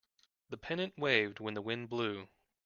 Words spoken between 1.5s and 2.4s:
the wind blew.